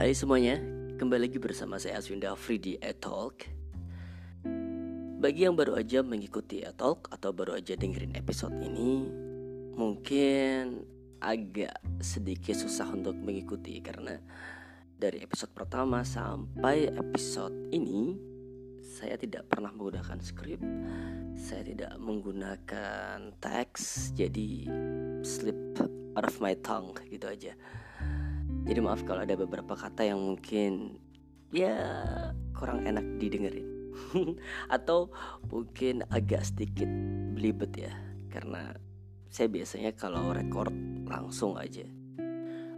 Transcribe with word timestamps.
Hai 0.00 0.16
semuanya, 0.16 0.56
kembali 0.96 1.28
lagi 1.28 1.36
bersama 1.36 1.76
saya 1.76 2.00
Aswinda 2.00 2.32
Afri 2.32 2.56
di 2.56 2.72
Etalk. 2.80 3.44
Bagi 5.20 5.44
yang 5.44 5.52
baru 5.52 5.76
aja 5.76 6.00
mengikuti 6.00 6.64
Etalk 6.64 7.12
atau 7.12 7.36
baru 7.36 7.60
aja 7.60 7.76
dengerin 7.76 8.16
episode 8.16 8.56
ini, 8.64 9.04
mungkin 9.76 10.88
agak 11.20 11.84
sedikit 12.00 12.56
susah 12.56 12.88
untuk 12.96 13.12
mengikuti 13.12 13.76
karena 13.84 14.16
dari 14.96 15.20
episode 15.20 15.52
pertama 15.52 16.00
sampai 16.00 16.88
episode 16.96 17.68
ini 17.68 18.16
saya 18.80 19.20
tidak 19.20 19.52
pernah 19.52 19.68
menggunakan 19.68 20.16
skrip, 20.24 20.64
saya 21.36 21.60
tidak 21.60 21.92
menggunakan 22.00 23.36
teks, 23.36 24.16
jadi 24.16 24.64
slip 25.20 25.76
out 26.16 26.24
of 26.24 26.40
my 26.40 26.56
tongue 26.64 26.96
gitu 27.12 27.28
aja. 27.28 27.52
Jadi 28.64 28.78
maaf 28.82 29.02
kalau 29.04 29.24
ada 29.24 29.34
beberapa 29.36 29.72
kata 29.74 30.04
yang 30.04 30.20
mungkin 30.20 31.00
ya 31.50 31.74
kurang 32.54 32.86
enak 32.86 33.02
didengerin 33.18 33.66
atau 34.76 35.10
mungkin 35.50 36.06
agak 36.12 36.46
sedikit 36.46 36.86
belibet 37.34 37.72
ya 37.74 37.92
karena 38.30 38.70
saya 39.30 39.46
biasanya 39.50 39.94
kalau 39.94 40.34
record 40.34 40.74
langsung 41.06 41.54
aja. 41.58 41.86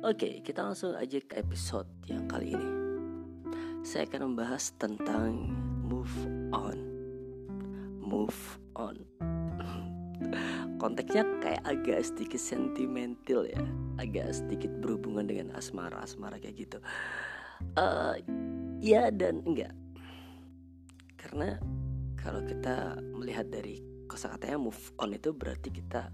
Oke, 0.03 0.43
kita 0.43 0.67
langsung 0.67 0.99
aja 0.99 1.23
ke 1.23 1.39
episode 1.39 1.87
yang 2.11 2.27
kali 2.27 2.59
ini. 2.59 2.71
Saya 3.87 4.07
akan 4.11 4.35
membahas 4.35 4.75
tentang 4.75 5.47
move 5.87 6.11
on. 6.51 6.79
Move 8.03 8.41
on. 8.75 9.12
Konteksnya 10.83 11.23
kayak 11.39 11.63
agak 11.63 12.03
sedikit 12.03 12.43
sentimental 12.43 13.47
ya, 13.47 13.63
agak 14.03 14.35
sedikit 14.35 14.75
berhubungan 14.83 15.31
dengan 15.31 15.55
asmara-asmara 15.55 16.43
kayak 16.43 16.59
gitu. 16.59 16.83
Uh, 17.79 18.19
ya 18.83 19.15
dan 19.15 19.47
enggak. 19.47 19.71
Karena 21.15 21.55
kalau 22.19 22.43
kita 22.43 22.99
melihat 23.15 23.47
dari 23.47 23.79
kosakatanya 24.11 24.59
move 24.59 24.91
on 24.99 25.15
itu 25.15 25.31
berarti 25.31 25.71
kita 25.71 26.11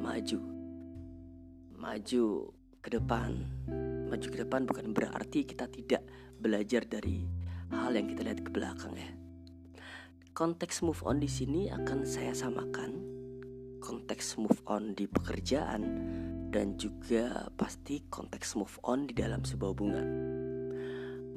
maju. 0.00 0.40
Maju 1.76 2.24
ke 2.80 2.88
depan. 2.88 3.36
Maju 4.08 4.26
ke 4.32 4.38
depan 4.40 4.64
bukan 4.64 4.96
berarti 4.96 5.44
kita 5.44 5.68
tidak 5.68 6.00
belajar 6.40 6.80
dari 6.88 7.28
hal 7.68 7.92
yang 7.92 8.08
kita 8.08 8.24
lihat 8.24 8.40
ke 8.40 8.48
belakang 8.48 8.96
ya. 8.96 9.12
Konteks 10.32 10.80
move 10.80 11.04
on 11.04 11.20
di 11.20 11.28
sini 11.28 11.68
akan 11.68 12.08
saya 12.08 12.32
samakan 12.32 13.17
konteks 13.78 14.38
move 14.38 14.60
on 14.66 14.92
di 14.92 15.06
pekerjaan 15.06 15.82
dan 16.48 16.76
juga 16.76 17.48
pasti 17.54 18.04
konteks 18.08 18.58
move 18.58 18.76
on 18.84 19.06
di 19.06 19.14
dalam 19.14 19.44
sebuah 19.44 19.70
hubungan. 19.72 20.06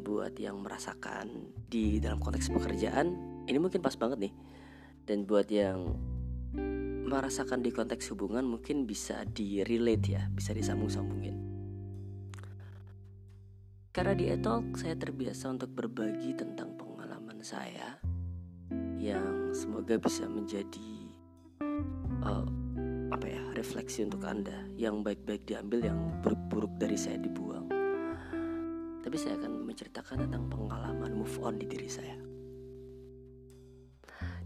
Buat 0.02 0.42
yang 0.42 0.60
merasakan 0.66 1.54
di 1.70 2.02
dalam 2.02 2.18
konteks 2.18 2.50
pekerjaan, 2.50 3.14
ini 3.46 3.58
mungkin 3.62 3.80
pas 3.80 3.96
banget 3.96 4.30
nih. 4.30 4.34
Dan 5.06 5.26
buat 5.26 5.48
yang 5.50 5.96
merasakan 7.12 7.60
di 7.60 7.76
konteks 7.76 8.12
hubungan 8.16 8.48
mungkin 8.48 8.88
bisa 8.88 9.28
di 9.28 9.62
relate 9.68 10.06
ya, 10.08 10.24
bisa 10.32 10.56
disambung-sambungin. 10.56 11.36
Karena 13.92 14.16
di 14.16 14.32
Etalk 14.32 14.80
saya 14.80 14.96
terbiasa 14.96 15.52
untuk 15.52 15.76
berbagi 15.76 16.32
tentang 16.32 16.80
pengalaman 16.80 17.44
saya 17.44 18.00
yang 18.96 19.52
semoga 19.52 20.00
bisa 20.00 20.24
menjadi 20.32 21.01
uh, 22.24 22.46
apa 23.12 23.26
ya 23.28 23.42
refleksi 23.58 24.08
untuk 24.08 24.24
anda. 24.26 24.66
Yang 24.78 25.06
baik-baik 25.06 25.44
diambil 25.46 25.92
yang 25.92 26.00
buruk-buruk 26.24 26.74
dari 26.78 26.98
saya 26.98 27.18
dibuang. 27.20 27.68
Tapi 29.02 29.18
saya 29.18 29.36
akan 29.42 29.66
menceritakan 29.66 30.30
tentang 30.30 30.46
pengalaman 30.48 31.12
move 31.18 31.38
on 31.42 31.58
di 31.58 31.66
diri 31.66 31.90
saya. 31.90 32.18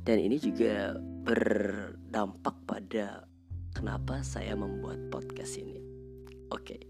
Dan 0.06 0.22
ini 0.22 0.38
juga 0.38 0.94
berdampak 1.02 2.56
pada 2.70 3.26
kenapa 3.74 4.22
saya 4.22 4.54
membuat 4.54 5.12
podcast 5.12 5.58
ini. 5.60 5.82
Oke. 6.54 6.78
Okay. 6.78 6.82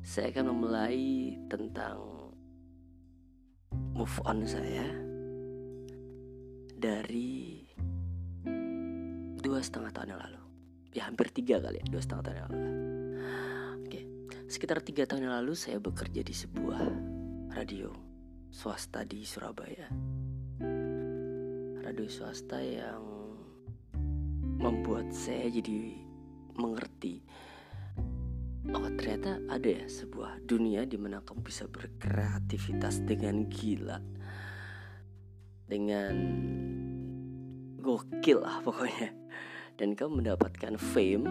saya 0.00 0.32
akan 0.32 0.56
memulai 0.56 1.36
tentang 1.52 2.00
move 3.92 4.16
on 4.24 4.48
saya 4.48 4.88
dari 6.80 7.59
dua 9.50 9.66
setengah 9.66 9.90
tahun 9.90 10.14
yang 10.14 10.22
lalu. 10.22 10.42
Ya 10.94 11.02
hampir 11.10 11.26
tiga 11.34 11.58
kali 11.58 11.82
ya 11.82 11.86
dua 11.90 11.98
setengah 11.98 12.22
tahun 12.22 12.36
yang 12.38 12.46
lalu. 12.46 12.62
Oke 13.82 14.00
sekitar 14.46 14.78
tiga 14.78 15.02
tahun 15.10 15.26
yang 15.26 15.34
lalu 15.42 15.58
saya 15.58 15.82
bekerja 15.82 16.22
di 16.22 16.30
sebuah 16.30 16.86
radio 17.58 17.90
swasta 18.54 19.02
di 19.02 19.26
Surabaya. 19.26 19.90
Radio 21.82 22.06
swasta 22.06 22.62
yang 22.62 23.02
membuat 24.62 25.10
saya 25.10 25.50
jadi 25.50 25.98
mengerti 26.54 27.24
oh 28.70 28.86
ternyata 28.94 29.40
ada 29.50 29.66
ya 29.66 29.86
sebuah 29.90 30.46
dunia 30.46 30.86
di 30.86 30.94
mana 30.94 31.26
kamu 31.26 31.42
bisa 31.42 31.66
berkreativitas 31.66 33.02
dengan 33.02 33.50
gila. 33.50 33.98
Dengan 35.66 36.14
gokil 37.82 38.38
lah 38.44 38.62
pokoknya 38.62 39.10
dan 39.80 39.96
kamu 39.96 40.20
mendapatkan 40.20 40.76
fame, 40.76 41.24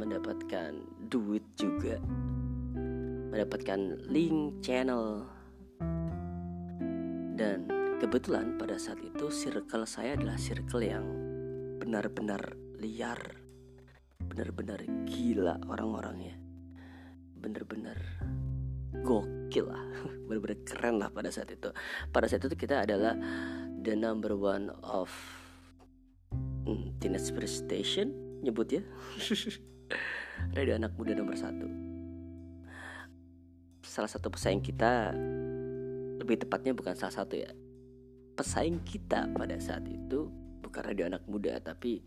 mendapatkan 0.00 0.72
duit 1.12 1.44
juga, 1.52 2.00
mendapatkan 3.28 4.08
link 4.08 4.64
channel. 4.64 5.28
Dan 7.36 7.68
kebetulan 8.00 8.56
pada 8.56 8.80
saat 8.80 9.04
itu 9.04 9.28
circle 9.28 9.84
saya 9.84 10.16
adalah 10.16 10.40
circle 10.40 10.80
yang 10.80 11.04
benar-benar 11.76 12.40
liar, 12.80 13.20
benar-benar 14.16 14.80
gila 15.04 15.60
orang-orangnya, 15.68 16.40
benar-benar 17.36 18.00
gokil 19.04 19.68
lah, 19.68 19.84
benar-benar 20.24 20.58
keren 20.64 21.04
lah 21.04 21.12
pada 21.12 21.28
saat 21.28 21.52
itu. 21.52 21.68
Pada 22.16 22.24
saat 22.32 22.48
itu 22.48 22.56
kita 22.56 22.88
adalah 22.88 23.12
the 23.84 23.92
number 23.92 24.32
one 24.32 24.72
of 24.80 25.12
hmm, 26.68 27.00
Teenage 27.00 27.32
Station 27.48 28.12
nyebut 28.44 28.68
ya. 28.68 28.82
Radio 30.56 30.76
anak 30.76 30.92
muda 31.00 31.16
nomor 31.16 31.34
satu. 31.34 31.64
Salah 33.80 34.10
satu 34.12 34.28
pesaing 34.28 34.60
kita 34.60 35.16
lebih 36.20 36.44
tepatnya 36.44 36.76
bukan 36.76 36.92
salah 36.92 37.24
satu 37.24 37.40
ya. 37.40 37.48
Pesaing 38.36 38.84
kita 38.84 39.32
pada 39.32 39.56
saat 39.58 39.88
itu 39.88 40.28
bukan 40.62 40.84
radio 40.84 41.08
anak 41.08 41.24
muda 41.26 41.58
tapi 41.58 42.04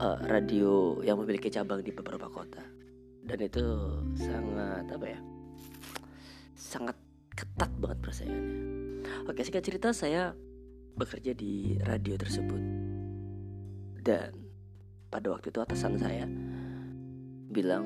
uh, 0.00 0.18
radio 0.26 0.98
yang 1.04 1.20
memiliki 1.20 1.52
cabang 1.52 1.84
di 1.84 1.92
beberapa 1.92 2.26
kota. 2.26 2.64
Dan 3.22 3.38
itu 3.44 3.62
sangat 4.16 4.88
apa 4.88 5.06
ya 5.06 5.20
sangat 6.58 6.98
ketat 7.38 7.70
banget 7.78 7.98
persaingannya 8.02 8.52
oke 9.30 9.40
singkat 9.40 9.62
cerita 9.62 9.88
saya 9.94 10.34
bekerja 10.98 11.32
di 11.32 11.78
radio 11.86 12.18
tersebut 12.18 12.87
dan 14.08 14.32
pada 15.12 15.28
waktu 15.28 15.52
itu 15.52 15.60
atasan 15.60 16.00
saya 16.00 16.24
bilang 17.52 17.84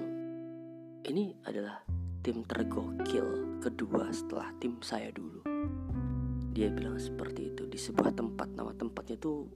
ini 1.02 1.34
adalah 1.42 1.82
tim 2.22 2.46
tergokil 2.46 3.58
kedua 3.58 4.06
setelah 4.14 4.54
tim 4.62 4.78
saya 4.86 5.10
dulu. 5.10 5.42
Dia 6.54 6.70
bilang 6.70 6.94
seperti 7.02 7.50
itu 7.50 7.66
di 7.66 7.74
sebuah 7.74 8.14
tempat 8.14 8.54
nama 8.54 8.70
tempatnya 8.70 9.18
itu 9.18 9.50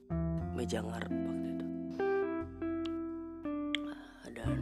meja 0.59 0.83
ngarep 0.83 1.15
waktu 1.15 1.49
itu. 1.55 1.67
Dan 4.35 4.59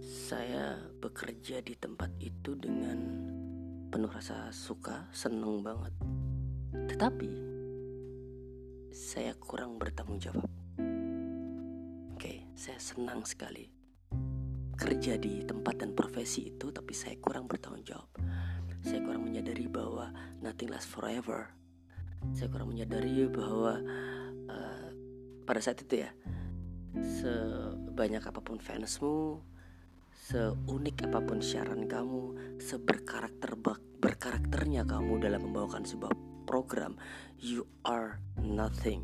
saya 0.00 0.80
bekerja 0.96 1.60
di 1.60 1.76
tempat 1.76 2.08
itu 2.24 2.56
dengan 2.56 2.96
penuh 3.92 4.08
rasa 4.08 4.48
suka, 4.48 5.12
seneng 5.12 5.60
banget. 5.60 5.92
Tetapi 6.72 7.45
saya 8.96 9.36
kurang 9.36 9.76
bertanggung 9.76 10.16
jawab. 10.16 10.48
Oke, 12.16 12.48
saya 12.56 12.80
senang 12.80 13.28
sekali 13.28 13.68
kerja 14.72 15.20
di 15.20 15.44
tempat 15.44 15.84
dan 15.84 15.92
profesi 15.92 16.48
itu, 16.48 16.72
tapi 16.72 16.96
saya 16.96 17.12
kurang 17.20 17.44
bertanggung 17.44 17.84
jawab. 17.84 18.08
Saya 18.80 19.04
kurang 19.04 19.28
menyadari 19.28 19.68
bahwa 19.68 20.08
nothing 20.40 20.72
lasts 20.72 20.88
forever. 20.88 21.52
Saya 22.32 22.48
kurang 22.48 22.72
menyadari 22.72 23.28
bahwa 23.28 23.84
uh, 24.48 24.88
pada 25.44 25.60
saat 25.60 25.76
itu 25.84 26.00
ya, 26.00 26.10
sebanyak 26.96 28.24
apa 28.24 28.40
pun 28.40 28.56
fansmu, 28.56 29.44
seunik 30.08 31.04
apa 31.04 31.20
pun 31.20 31.44
siaran 31.44 31.84
kamu, 31.84 32.56
seberkarakter 32.64 33.60
berkarakternya 34.00 34.88
kamu 34.88 35.20
dalam 35.20 35.44
membawakan 35.44 35.84
sebuah 35.84 36.25
program, 36.46 36.96
you 37.42 37.66
are 37.84 38.22
nothing 38.40 39.02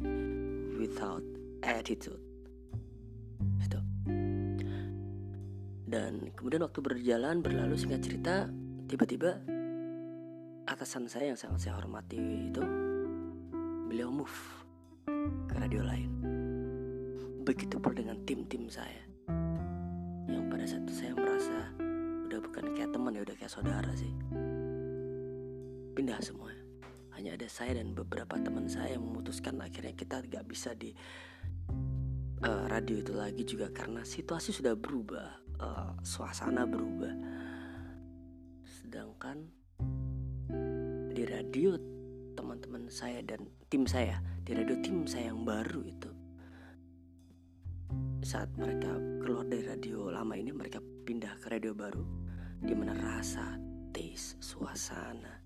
without 0.78 1.22
attitude. 1.62 2.22
Itu. 3.58 3.80
dan 5.92 6.32
kemudian 6.32 6.64
waktu 6.64 6.80
berjalan 6.80 7.44
berlalu 7.44 7.76
singkat 7.76 8.00
cerita 8.00 8.48
tiba-tiba 8.88 9.36
atasan 10.64 11.04
saya 11.04 11.28
yang 11.28 11.36
sangat 11.36 11.68
saya 11.68 11.76
hormati 11.76 12.48
itu 12.48 12.64
beliau 13.92 14.08
move 14.08 14.38
ke 15.44 15.52
radio 15.52 15.84
lain 15.84 16.08
begitu 17.44 17.76
pula 17.76 17.92
dengan 17.92 18.16
tim-tim 18.24 18.72
saya 18.72 19.04
yang 20.32 20.48
pada 20.48 20.64
saat 20.64 20.88
itu 20.88 20.94
saya 20.96 21.12
merasa 21.12 21.76
udah 22.24 22.40
bukan 22.40 22.64
kayak 22.72 22.88
teman 22.88 23.12
ya 23.12 23.20
udah 23.28 23.36
kayak 23.36 23.52
saudara 23.52 23.92
sih 23.92 24.12
pindah 25.92 26.16
semua 26.24 26.61
hanya 27.22 27.38
ada 27.38 27.46
saya 27.46 27.78
dan 27.78 27.94
beberapa 27.94 28.34
teman 28.34 28.66
saya 28.66 28.98
yang 28.98 29.06
memutuskan 29.06 29.54
akhirnya 29.62 29.94
kita 29.94 30.26
gak 30.26 30.42
bisa 30.42 30.74
di 30.74 30.90
uh, 32.42 32.66
radio 32.66 32.98
itu 32.98 33.14
lagi 33.14 33.46
juga 33.46 33.70
karena 33.70 34.02
situasi 34.02 34.50
sudah 34.50 34.74
berubah, 34.74 35.30
uh, 35.62 35.94
suasana 36.02 36.66
berubah. 36.66 37.14
Sedangkan 38.66 39.38
di 41.14 41.22
radio 41.22 41.78
teman-teman 42.34 42.90
saya 42.90 43.22
dan 43.22 43.46
tim 43.70 43.86
saya, 43.86 44.18
di 44.42 44.58
radio 44.58 44.74
tim 44.82 45.06
saya 45.06 45.30
yang 45.30 45.46
baru 45.46 45.78
itu 45.86 46.10
saat 48.26 48.50
mereka 48.58 48.98
keluar 49.22 49.46
dari 49.46 49.62
radio 49.62 50.10
lama 50.10 50.34
ini 50.34 50.50
mereka 50.50 50.82
pindah 51.06 51.38
ke 51.38 51.54
radio 51.54 51.70
baru 51.70 52.02
di 52.58 52.74
mana 52.74 52.98
rasa, 52.98 53.62
taste, 53.94 54.42
suasana 54.42 55.41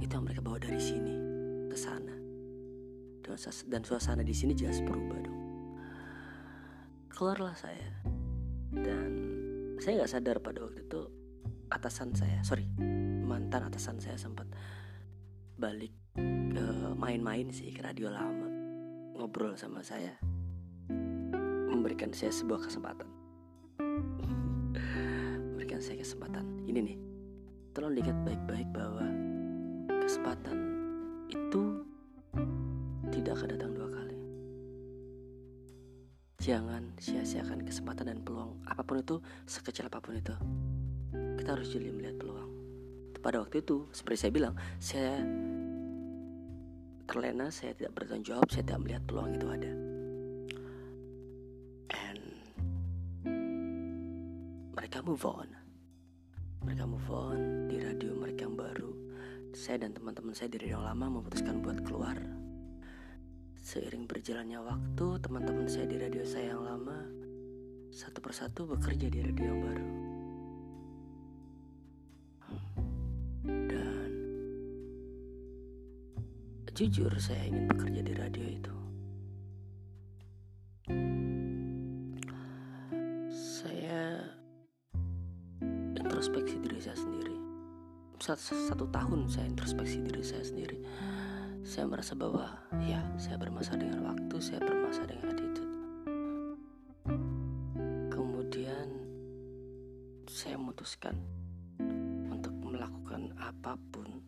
itu 0.00 0.12
yang 0.12 0.24
mereka 0.24 0.40
bawa 0.40 0.56
dari 0.62 0.80
sini 0.80 1.14
ke 1.68 1.76
sana. 1.76 2.14
Dan 3.68 3.80
suasana 3.80 4.20
di 4.20 4.34
sini 4.36 4.52
jelas 4.52 4.84
berubah 4.84 5.18
dong. 5.24 5.40
Keluarlah 7.08 7.56
saya. 7.56 7.88
Dan 8.72 9.10
saya 9.80 10.04
nggak 10.04 10.12
sadar 10.12 10.36
pada 10.38 10.62
waktu 10.62 10.84
itu 10.84 11.00
atasan 11.72 12.12
saya 12.12 12.38
sorry 12.44 12.68
mantan 13.24 13.66
atasan 13.66 13.98
saya 13.98 14.14
sempat 14.14 14.46
balik 15.58 15.90
ke 16.52 16.66
main-main 16.94 17.48
sih 17.50 17.72
ke 17.72 17.80
radio 17.80 18.12
lama 18.12 18.46
ngobrol 19.16 19.56
sama 19.56 19.80
saya 19.82 20.12
memberikan 21.72 22.14
saya 22.14 22.30
sebuah 22.30 22.68
kesempatan. 22.68 23.08
Memberikan 25.50 25.80
saya 25.80 25.98
kesempatan. 25.98 26.62
Ini 26.68 26.78
nih 26.78 26.98
tolong 27.74 27.96
lihat 27.96 28.14
baik-baik 28.22 28.68
bahwa 28.70 29.02
kesempatan 30.22 30.58
itu 31.34 31.82
tidak 33.10 33.42
akan 33.42 33.48
datang 33.58 33.72
dua 33.74 33.88
kali 33.90 34.16
Jangan 36.38 36.94
sia-siakan 36.94 37.66
kesempatan 37.66 38.06
dan 38.06 38.18
peluang 38.22 38.54
apa 38.70 38.86
pun 38.86 39.02
itu, 39.02 39.18
sekecil 39.50 39.90
apa 39.90 39.98
pun 40.02 40.18
itu. 40.18 40.34
Kita 41.42 41.58
harus 41.58 41.70
jeli 41.74 41.90
melihat 41.90 42.18
peluang. 42.18 42.50
Pada 43.18 43.42
waktu 43.42 43.62
itu, 43.62 43.86
seperti 43.90 44.26
saya 44.26 44.32
bilang, 44.34 44.54
saya 44.82 45.22
terlena, 47.06 47.46
saya 47.50 47.78
tidak 47.78 47.94
bertanggung 47.94 48.26
jawab, 48.26 48.46
saya 48.50 48.62
tidak 48.66 48.78
melihat 48.82 49.02
peluang 49.06 49.30
itu 49.38 49.46
ada. 49.50 49.72
And 51.94 52.22
mereka 54.74 54.98
move 55.02 55.22
on. 55.22 55.50
Mereka 56.66 56.82
move 56.90 57.10
on 57.10 57.70
di 57.70 57.78
radio 57.78 58.18
mereka 58.18 58.50
yang 58.50 58.58
baru. 58.58 58.91
Saya 59.52 59.84
dan 59.84 59.92
teman-teman 59.92 60.32
saya 60.32 60.48
di 60.48 60.64
radio 60.64 60.80
lama 60.80 61.20
memutuskan 61.20 61.60
buat 61.60 61.84
keluar 61.84 62.16
Seiring 63.62 64.10
berjalannya 64.10 64.58
waktu, 64.58 65.22
teman-teman 65.22 65.70
saya 65.70 65.86
di 65.86 65.94
radio 65.94 66.26
saya 66.26 66.50
yang 66.50 66.66
lama 66.66 66.98
satu 67.94 68.18
persatu 68.18 68.66
bekerja 68.66 69.06
di 69.06 69.22
radio 69.22 69.44
yang 69.46 69.60
baru. 69.62 69.88
Dan 73.70 74.10
jujur 76.74 77.14
saya 77.22 77.46
ingin 77.46 77.70
bekerja 77.70 78.02
di 78.02 78.12
radio 78.18 78.44
itu. 78.50 78.81
Satu, 88.22 88.86
tahun 88.86 89.26
saya 89.26 89.50
introspeksi 89.50 89.98
diri 90.06 90.22
saya 90.22 90.46
sendiri 90.46 90.78
saya 91.66 91.90
merasa 91.90 92.14
bahwa 92.14 92.54
ya 92.86 93.02
saya 93.18 93.34
bermasalah 93.34 93.82
dengan 93.82 94.14
waktu, 94.14 94.36
saya 94.38 94.62
bermasalah 94.62 95.10
dengan 95.10 95.26
attitude. 95.34 95.74
Kemudian 98.14 98.86
saya 100.30 100.54
memutuskan 100.54 101.18
untuk 102.30 102.54
melakukan 102.62 103.34
apa 103.42 103.74
pun 103.90 104.22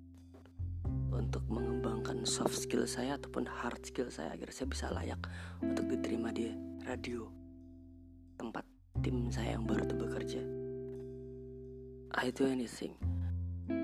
untuk 1.15 1.47
mengembangkan 1.47 2.27
soft 2.27 2.67
skill 2.67 2.91
saya 2.91 3.15
ataupun 3.15 3.47
hard 3.47 3.79
skill 3.87 4.11
saya 4.11 4.35
agar 4.35 4.51
saya 4.51 4.67
bisa 4.75 4.91
layak 4.91 5.23
untuk 5.63 5.87
diterima 5.87 6.35
di 6.35 6.51
radio 6.83 7.31
tempat 8.43 8.67
tim 9.07 9.31
saya 9.31 9.55
yang 9.55 9.63
baru 9.63 9.87
itu 9.87 9.95
bekerja. 9.95 10.43
I 12.19 12.35
do 12.35 12.51
anything. 12.51 13.14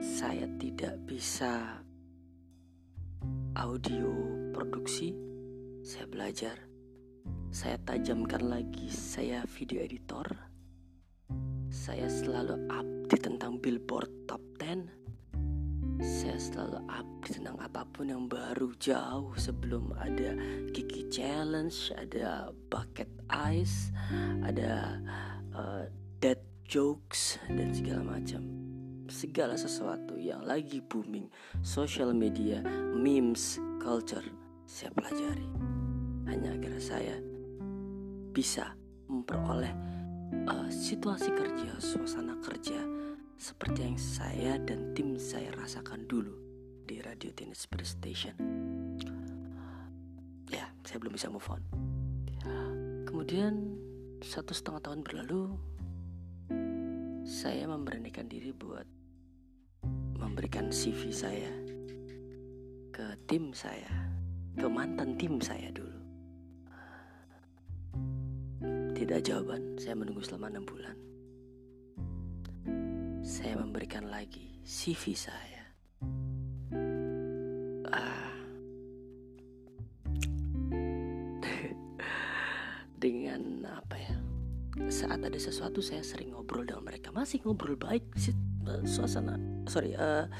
Saya 0.01 0.45
tidak 0.61 1.01
bisa 1.09 1.81
audio 3.57 4.13
produksi 4.53 5.17
saya 5.81 6.05
belajar. 6.05 6.57
Saya 7.49 7.81
tajamkan 7.89 8.45
lagi 8.45 8.93
saya 8.93 9.49
video 9.49 9.81
editor. 9.81 10.29
Saya 11.73 12.13
selalu 12.13 12.61
update 12.69 13.25
tentang 13.25 13.57
billboard 13.57 14.13
top 14.29 14.45
10 14.61 15.01
saya 16.01 16.41
selalu 16.41 16.81
update 16.89 17.37
tentang 17.41 17.61
apa 17.61 17.85
pun 17.93 18.09
yang 18.09 18.25
baru 18.25 18.73
jauh 18.81 19.37
sebelum 19.37 19.93
ada 20.01 20.33
Kiki 20.73 21.13
Challenge, 21.13 21.77
ada 21.93 22.49
Bucket 22.73 23.09
Ice, 23.53 23.93
ada 24.41 24.97
uh, 25.53 25.85
Dead 26.21 26.41
Jokes 26.65 27.37
dan 27.53 27.77
segala 27.77 28.17
macam 28.17 28.60
segala 29.11 29.59
sesuatu 29.59 30.15
yang 30.15 30.47
lagi 30.47 30.79
booming, 30.81 31.27
social 31.61 32.15
media, 32.15 32.63
memes, 32.95 33.59
culture, 33.83 34.25
saya 34.65 34.95
pelajari. 34.95 35.47
Hanya 36.31 36.55
agar 36.55 36.79
saya 36.79 37.19
bisa 38.31 38.73
memperoleh 39.11 39.75
uh, 40.47 40.71
situasi 40.71 41.35
kerja, 41.35 41.75
suasana 41.83 42.39
kerja 42.39 42.79
seperti 43.35 43.91
yang 43.91 43.99
saya 43.99 44.53
dan 44.63 44.95
tim 44.95 45.19
saya 45.19 45.51
rasakan 45.59 46.07
dulu 46.07 46.33
di 46.87 47.03
Radio 47.03 47.35
Tennis 47.35 47.67
Station. 47.67 48.35
Ya, 50.51 50.71
saya 50.87 50.99
belum 51.03 51.15
bisa 51.19 51.27
move 51.31 51.47
on. 51.51 51.63
Kemudian 53.07 53.75
satu 54.23 54.55
setengah 54.55 54.83
tahun 54.87 55.01
berlalu, 55.03 55.55
saya 57.27 57.67
memberanikan 57.67 58.27
diri 58.27 58.55
buat 58.55 59.00
memberikan 60.31 60.71
CV 60.71 61.11
saya 61.11 61.51
ke 62.95 63.19
tim 63.27 63.51
saya, 63.51 63.91
ke 64.55 64.63
mantan 64.71 65.19
tim 65.19 65.43
saya 65.43 65.75
dulu. 65.75 65.99
Tidak 68.95 69.27
jawaban, 69.27 69.75
saya 69.75 69.99
menunggu 69.99 70.23
selama 70.23 70.55
enam 70.55 70.63
bulan. 70.63 70.95
Saya 73.27 73.59
memberikan 73.59 74.07
lagi 74.07 74.63
CV 74.63 75.19
saya. 75.19 75.67
Ah, 77.91 78.31
dengan 83.03 83.67
apa 83.67 83.99
ya? 83.99 84.15
Saat 84.87 85.27
ada 85.27 85.39
sesuatu 85.43 85.83
saya 85.83 86.07
sering 86.07 86.39
ngobrol 86.39 86.63
dengan 86.63 86.87
mereka, 86.87 87.11
masih 87.11 87.43
ngobrol 87.43 87.75
baik 87.75 88.07
uh, 88.71 88.81
suasana 88.87 89.35
sorry 89.67 89.99
uh, 89.99 90.31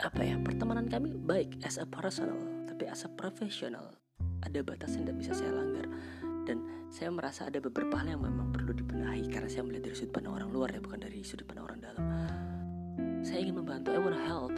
apa 0.00 0.20
ya 0.24 0.40
pertemanan 0.40 0.88
kami 0.88 1.12
baik 1.12 1.60
as 1.62 1.76
a 1.76 1.84
personal 1.84 2.54
tapi 2.74 2.90
as 2.90 3.06
a 3.06 3.10
professional. 3.14 3.86
Ada 4.42 4.66
batas 4.66 4.98
yang 4.98 5.06
tidak 5.06 5.18
bisa 5.22 5.32
saya 5.38 5.54
langgar. 5.54 5.86
Dan 6.42 6.90
saya 6.90 7.14
merasa 7.14 7.46
ada 7.46 7.62
beberapa 7.62 7.94
hal 8.02 8.18
yang 8.18 8.26
memang 8.26 8.50
perlu 8.50 8.74
dibenahi 8.74 9.30
karena 9.30 9.46
saya 9.46 9.62
melihat 9.62 9.88
dari 9.88 9.96
sudut 9.96 10.12
pandang 10.12 10.34
orang 10.34 10.50
luar 10.50 10.68
ya 10.74 10.82
bukan 10.82 11.00
dari 11.00 11.22
sudut 11.22 11.46
pandang 11.46 11.70
orang 11.70 11.80
dalam. 11.80 12.04
Saya 13.22 13.46
ingin 13.46 13.62
membantu 13.62 13.94
I 13.94 14.02
wanna 14.02 14.20
help. 14.26 14.52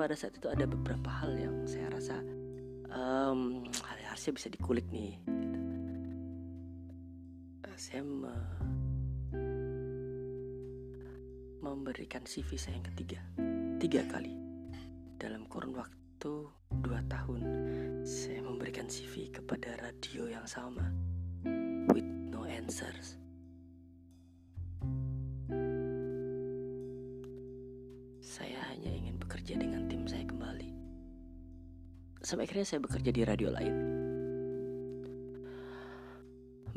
Pada 0.00 0.16
saat 0.16 0.40
itu 0.40 0.48
ada 0.48 0.64
beberapa 0.64 1.06
hal 1.12 1.36
yang 1.36 1.68
saya 1.68 1.92
rasa 1.92 2.16
um, 2.88 3.68
harusnya 4.08 4.32
bisa 4.32 4.48
dikulik 4.48 4.88
nih 4.88 5.20
gitu. 5.20 5.60
saya 7.76 8.00
memberikan 11.72 12.22
CV 12.22 12.54
saya 12.54 12.78
yang 12.78 12.86
ketiga. 12.92 13.20
Tiga 13.80 14.02
kali. 14.06 14.34
Dalam 15.16 15.48
kurun 15.48 15.74
waktu 15.74 16.32
dua 16.84 17.00
tahun 17.08 17.40
saya 18.04 18.44
memberikan 18.44 18.84
CV 18.86 19.32
kepada 19.32 19.74
radio 19.80 20.28
yang 20.28 20.44
sama 20.44 20.84
with 21.90 22.04
no 22.04 22.44
answers. 22.44 23.16
Saya 28.20 28.60
hanya 28.68 28.92
ingin 28.92 29.16
bekerja 29.16 29.56
dengan 29.56 29.88
tim 29.88 30.04
saya 30.04 30.28
kembali. 30.28 30.68
Sampai 32.20 32.44
akhirnya 32.44 32.68
saya 32.68 32.84
bekerja 32.84 33.10
di 33.14 33.22
radio 33.24 33.48
lain 33.48 33.95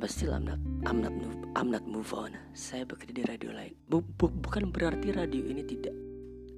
still 0.10 0.34
I'm 0.34 0.44
not 0.44 0.60
I'm 0.90 1.00
not 1.06 1.14
move, 1.14 1.38
I'm 1.54 1.70
not 1.70 1.86
move 1.86 2.10
on. 2.18 2.34
Saya 2.58 2.84
bekerja 2.84 3.14
di 3.14 3.24
radio 3.30 3.54
lain. 3.54 3.78
Bu, 3.86 4.02
bu, 4.02 4.34
bukan 4.34 4.74
berarti 4.74 5.14
radio 5.14 5.46
ini 5.46 5.62
tidak 5.62 5.94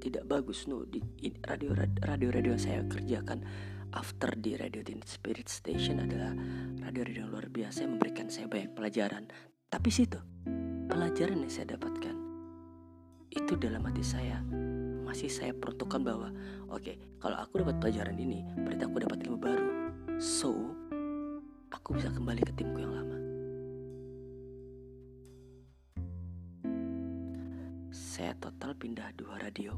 tidak 0.01 0.23
bagus 0.25 0.65
no 0.65 0.81
di 0.87 1.03
radio 1.45 1.77
radio 1.77 2.29
radio 2.33 2.53
saya 2.57 2.81
kerjakan 2.89 3.43
after 3.93 4.33
di 4.39 4.57
radio 4.57 4.81
Teen 4.81 5.03
Spirit 5.05 5.45
Station 5.51 6.01
adalah 6.01 6.33
radio-radio 6.81 7.27
luar 7.27 7.51
biasa 7.51 7.85
yang 7.85 7.99
memberikan 7.99 8.31
saya 8.31 8.47
banyak 8.47 8.71
pelajaran. 8.73 9.27
Tapi 9.67 9.89
situ 9.91 10.17
pelajaran 10.87 11.43
yang 11.43 11.51
saya 11.51 11.77
dapatkan 11.77 12.15
itu 13.31 13.53
dalam 13.59 13.83
hati 13.85 14.03
saya 14.03 14.43
masih 15.05 15.27
saya 15.27 15.51
peruntukkan 15.55 16.01
bahwa 16.03 16.31
oke 16.71 16.81
okay, 16.81 16.95
kalau 17.19 17.37
aku 17.37 17.61
dapat 17.61 17.77
pelajaran 17.83 18.15
ini 18.15 18.47
berarti 18.63 18.83
aku 18.87 18.97
dapat 19.05 19.17
ilmu 19.27 19.37
baru. 19.37 19.69
So 20.17 20.55
aku 21.69 21.99
bisa 21.99 22.09
kembali 22.09 22.41
ke 22.41 22.53
timku 22.57 22.81
yang 22.81 22.95
lama 22.95 23.20
saya 28.11 28.35
total 28.43 28.75
pindah 28.75 29.07
dua 29.15 29.39
radio. 29.39 29.71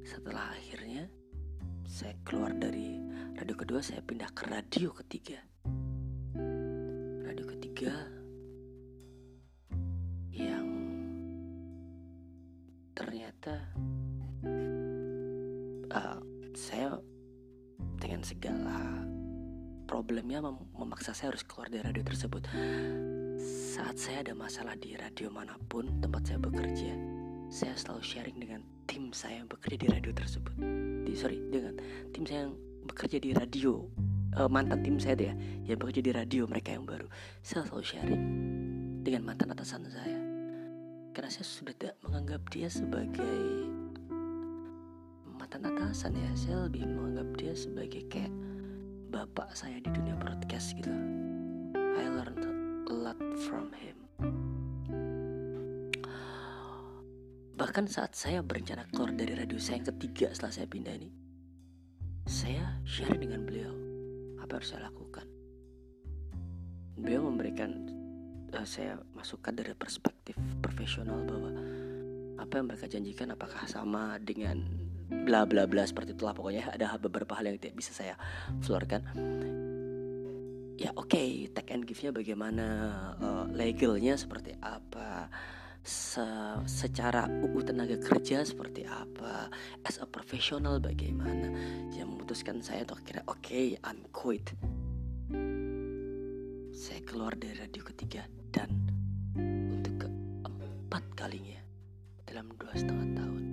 Setelah 0.00 0.56
akhirnya 0.56 1.12
saya 1.84 2.16
keluar 2.24 2.56
dari 2.56 2.96
radio 3.36 3.52
kedua 3.52 3.84
saya 3.84 4.00
pindah 4.00 4.32
ke 4.32 4.48
radio 4.48 4.88
ketiga. 4.96 5.36
Radio 7.20 7.44
ketiga 7.52 7.92
yang 10.32 10.72
ternyata 12.96 13.60
uh, 15.92 16.20
saya 16.56 16.96
dengan 18.00 18.24
segala 18.24 19.04
problemnya 19.84 20.40
mem 20.40 20.64
memaksa 20.72 21.12
saya 21.12 21.36
harus 21.36 21.44
keluar 21.44 21.68
dari 21.68 21.84
radio 21.84 22.08
tersebut 22.08 22.48
saat 23.78 23.94
saya 23.94 24.26
ada 24.26 24.34
masalah 24.34 24.74
di 24.74 24.98
radio 24.98 25.30
mana 25.30 25.54
pun 25.70 25.86
tempat 26.02 26.26
saya 26.26 26.42
bekerja 26.42 26.98
saya 27.46 27.78
selalu 27.78 28.02
sharing 28.02 28.36
dengan 28.42 28.60
tim 28.90 29.14
saya 29.14 29.38
yang 29.38 29.46
bekerja 29.46 29.78
di 29.78 29.86
radio 29.86 30.10
tersebut. 30.10 30.50
Di 31.06 31.14
sorry 31.14 31.38
dengan 31.46 31.78
tim 32.10 32.26
saya 32.26 32.50
yang 32.50 32.58
bekerja 32.90 33.22
di 33.22 33.30
radio 33.30 33.86
uh, 34.34 34.50
mantan 34.50 34.82
tim 34.82 34.98
saya 34.98 35.30
ya 35.30 35.34
yang 35.62 35.78
bekerja 35.78 36.02
di 36.02 36.10
radio 36.10 36.50
mereka 36.50 36.74
yang 36.74 36.90
baru. 36.90 37.06
Saya 37.46 37.70
selalu 37.70 37.86
sharing 37.86 38.22
dengan 39.06 39.22
mantan 39.22 39.54
atasan 39.54 39.86
saya. 39.86 40.18
Karena 41.14 41.30
saya 41.30 41.46
sudah 41.46 41.74
tidak 41.78 41.94
menganggap 42.02 42.42
dia 42.50 42.66
sebagai 42.66 43.38
mantan 45.38 45.70
atasan 45.70 46.18
ya 46.18 46.30
saya 46.34 46.66
lebih 46.66 46.82
menganggap 46.82 47.30
dia 47.38 47.54
sebagai 47.54 48.02
kayak 48.10 48.34
bapak 49.14 49.54
saya 49.54 49.78
di 49.78 49.88
dunia 49.94 50.18
broadcast 50.18 50.74
gitu. 50.74 50.90
I 51.78 52.10
learned 52.10 52.47
lot 53.08 53.16
from 53.48 53.72
him. 53.72 53.96
Bahkan 57.56 57.88
saat 57.88 58.12
saya 58.14 58.44
berencana 58.44 58.84
keluar 58.92 59.16
dari 59.16 59.32
radio 59.32 59.56
saya 59.56 59.80
yang 59.80 59.88
ketiga 59.96 60.28
setelah 60.30 60.52
saya 60.52 60.68
pindah 60.68 60.94
ini, 60.94 61.10
saya 62.28 62.78
share 62.84 63.16
dengan 63.16 63.48
beliau 63.48 63.72
apa 64.38 64.52
yang 64.52 64.60
harus 64.60 64.68
saya 64.68 64.86
lakukan. 64.92 65.26
Beliau 67.00 67.24
memberikan 67.26 67.70
uh, 68.52 68.66
saya 68.68 69.00
masukan 69.16 69.56
dari 69.56 69.72
perspektif 69.72 70.36
profesional 70.60 71.24
bahwa 71.24 71.50
apa 72.38 72.52
yang 72.60 72.66
mereka 72.70 72.86
janjikan 72.86 73.34
apakah 73.34 73.64
sama 73.66 74.20
dengan 74.22 74.62
bla 75.26 75.48
bla 75.48 75.64
bla 75.64 75.82
seperti 75.82 76.14
itulah. 76.14 76.36
Pokoknya 76.36 76.70
ada 76.70 76.94
beberapa 77.00 77.34
hal 77.34 77.50
yang 77.50 77.58
tidak 77.58 77.80
bisa 77.80 77.90
saya 77.90 78.14
keluarkan 78.62 79.02
ya 80.78 80.94
oke 80.94 81.10
okay, 81.10 81.50
take 81.50 81.74
and 81.74 81.82
give 81.82 81.98
nya 81.98 82.14
bagaimana? 82.14 82.66
Uh, 83.18 83.44
legalnya 83.50 84.14
seperti 84.14 84.54
apa? 84.62 85.26
Se 85.82 86.22
secara 86.70 87.26
UU 87.26 87.66
tenaga 87.66 87.98
kerja 87.98 88.46
seperti 88.46 88.86
apa? 88.86 89.50
As 89.82 89.98
a 89.98 90.06
professional 90.06 90.78
bagaimana? 90.78 91.50
Yang 91.90 92.08
memutuskan 92.14 92.62
saya 92.62 92.86
untuk 92.86 93.02
kira 93.02 93.26
oke 93.26 93.42
okay, 93.42 93.74
I'm 93.82 94.06
quit. 94.14 94.54
Saya 96.70 97.02
keluar 97.02 97.34
dari 97.34 97.58
radio 97.58 97.82
ketiga 97.82 98.22
dan 98.54 98.70
untuk 99.74 100.06
keempat 100.06 101.04
kalinya 101.18 101.58
dalam 102.22 102.54
dua 102.54 102.70
setengah 102.70 103.18
tahun 103.18 103.44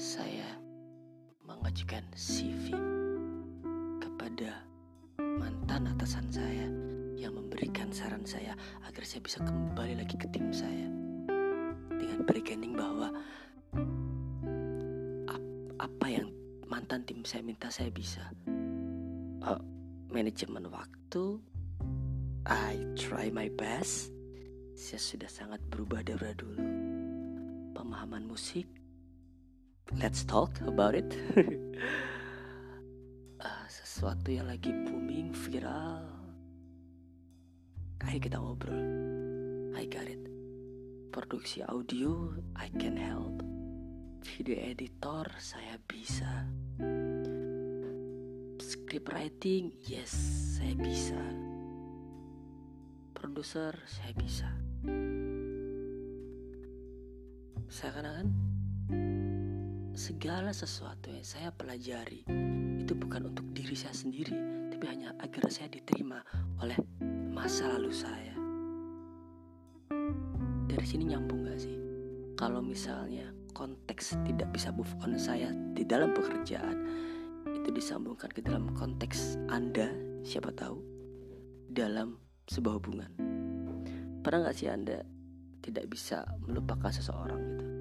saya 0.00 0.56
mengajukan 1.44 2.00
CV 2.16 2.72
kepada 4.00 4.69
atasan 6.10 6.42
saya 6.42 6.66
yang 7.22 7.38
memberikan 7.38 7.86
saran 7.94 8.26
saya 8.26 8.58
agar 8.82 9.06
saya 9.06 9.22
bisa 9.22 9.38
kembali 9.46 9.94
lagi 9.94 10.18
ke 10.18 10.26
tim 10.34 10.50
saya. 10.50 10.90
Dengan 11.86 12.26
bargaining 12.26 12.74
bahwa 12.74 13.14
ap 15.30 15.42
apa 15.78 16.06
yang 16.10 16.34
mantan 16.66 17.06
tim 17.06 17.22
saya 17.22 17.46
minta 17.46 17.70
saya 17.70 17.94
bisa. 17.94 18.26
Uh, 19.38 19.62
manajemen 20.10 20.66
waktu. 20.74 21.38
I 22.42 22.74
try 22.98 23.30
my 23.30 23.46
best. 23.54 24.10
Saya 24.74 24.98
sudah 24.98 25.30
sangat 25.30 25.62
berubah 25.70 26.02
dari 26.02 26.34
dulu. 26.34 26.58
Pemahaman 27.70 28.26
musik. 28.26 28.66
Let's 29.94 30.26
talk 30.26 30.58
about 30.66 30.98
it 30.98 31.14
sesuatu 33.90 34.30
yang 34.30 34.46
lagi 34.46 34.70
booming 34.70 35.34
viral 35.34 36.06
Ayo 38.06 38.22
kita 38.22 38.38
ngobrol. 38.38 38.80
I 39.74 39.84
got 39.90 40.06
it. 40.06 40.22
Produksi 41.10 41.66
audio, 41.66 42.32
I 42.54 42.70
can 42.78 42.94
help. 42.94 43.42
Video 44.22 44.56
editor, 44.56 45.26
saya 45.42 45.76
bisa. 45.84 46.48
Script 48.62 49.10
writing, 49.10 49.74
yes, 49.84 50.14
saya 50.56 50.72
bisa. 50.78 51.20
Produser, 53.12 53.74
saya 53.84 54.14
bisa. 54.16 54.48
Saya 57.68 57.90
kan 58.00 58.30
segala 59.92 60.54
sesuatu 60.56 61.12
yang 61.12 61.26
saya 61.26 61.52
pelajari 61.52 62.24
itu 62.80 62.96
bukan 62.96 63.28
untuk 63.28 63.44
diri 63.52 63.76
saya 63.76 63.92
sendiri, 63.92 64.32
tapi 64.72 64.84
hanya 64.88 65.12
agar 65.20 65.52
saya 65.52 65.68
diterima 65.68 66.24
oleh 66.64 66.76
masa 67.30 67.68
lalu 67.76 67.92
saya. 67.92 68.34
Dari 70.64 70.86
sini 70.88 71.12
nyambung 71.12 71.44
gak 71.44 71.60
sih? 71.60 71.76
Kalau 72.40 72.64
misalnya 72.64 73.28
konteks 73.52 74.16
tidak 74.24 74.48
bisa 74.56 74.72
move 74.72 74.90
on 75.04 75.20
saya 75.20 75.52
di 75.76 75.84
dalam 75.84 76.16
pekerjaan, 76.16 76.76
itu 77.52 77.68
disambungkan 77.68 78.32
ke 78.32 78.40
dalam 78.40 78.72
konteks 78.72 79.36
Anda, 79.52 79.92
siapa 80.24 80.48
tahu, 80.56 80.80
dalam 81.68 82.16
sebuah 82.48 82.80
hubungan. 82.80 83.10
Pernah 84.24 84.48
gak 84.48 84.56
sih 84.56 84.72
Anda 84.72 85.04
tidak 85.60 85.92
bisa 85.92 86.24
melupakan 86.48 86.88
seseorang 86.88 87.40
gitu? 87.44 87.79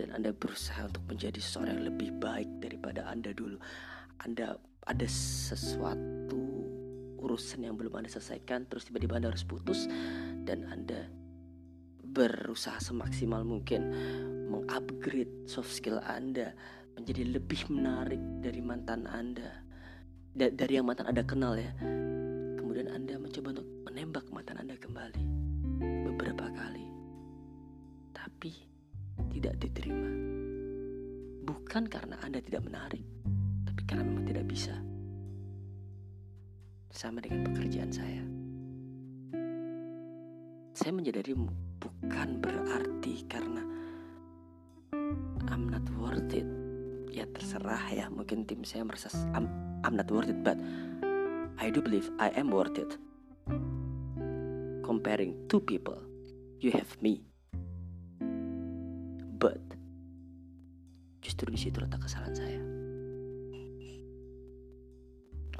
Dan 0.00 0.16
Anda 0.16 0.32
berusaha 0.32 0.88
untuk 0.88 1.04
menjadi 1.04 1.36
seseorang 1.36 1.76
yang 1.76 1.86
lebih 1.92 2.10
baik 2.16 2.48
daripada 2.64 3.04
Anda 3.04 3.36
dulu. 3.36 3.60
Anda 4.24 4.56
ada 4.88 5.06
sesuatu 5.06 6.40
urusan 7.20 7.68
yang 7.68 7.76
belum 7.76 8.00
Anda 8.00 8.08
selesaikan 8.08 8.64
terus 8.66 8.88
tiba-tiba 8.88 9.20
Anda 9.20 9.28
harus 9.28 9.44
putus 9.44 9.84
dan 10.48 10.64
Anda 10.72 11.04
berusaha 12.00 12.80
semaksimal 12.80 13.44
mungkin 13.44 13.92
mengupgrade 14.48 15.46
soft 15.46 15.70
skill 15.70 16.00
Anda 16.00 16.56
menjadi 16.96 17.36
lebih 17.36 17.68
menarik 17.68 18.18
dari 18.40 18.64
mantan 18.64 19.04
Anda 19.04 19.62
da 20.32 20.48
dari 20.48 20.80
yang 20.80 20.88
mantan 20.88 21.12
Anda 21.12 21.22
kenal 21.28 21.60
ya 21.60 21.70
kemudian 22.56 22.88
Anda 22.88 23.19
tidak 29.40 29.56
diterima 29.64 30.10
bukan 31.48 31.88
karena 31.88 32.20
Anda 32.20 32.44
tidak 32.44 32.62
menarik 32.68 33.04
tapi 33.64 33.82
karena 33.88 34.04
memang 34.04 34.28
tidak 34.28 34.44
bisa 34.44 34.76
sama 36.90 37.22
dengan 37.22 37.46
pekerjaan 37.46 37.92
saya. 37.94 38.22
Saya 40.74 40.92
menyadari 40.92 41.32
bukan 41.78 42.28
berarti 42.42 43.24
karena 43.30 43.62
I'm 45.48 45.70
not 45.70 45.86
worth 45.96 46.34
it. 46.34 46.46
Ya 47.10 47.26
terserah 47.30 47.90
ya, 47.90 48.06
mungkin 48.10 48.46
tim 48.46 48.66
saya 48.66 48.84
merasa 48.86 49.10
I'm, 49.34 49.46
I'm 49.86 49.94
not 49.94 50.10
worth 50.10 50.30
it, 50.30 50.42
but 50.42 50.58
I 51.58 51.70
do 51.70 51.80
believe 51.80 52.10
I 52.18 52.34
am 52.34 52.50
worth 52.50 52.78
it. 52.78 52.98
Comparing 54.82 55.46
two 55.46 55.62
people, 55.62 55.98
you 56.58 56.74
have 56.74 56.90
me. 56.98 57.29
Justru 61.40 61.56
di 61.56 61.62
situ 61.72 61.80
letak 61.80 62.04
kesalahan 62.04 62.36
saya. 62.36 62.60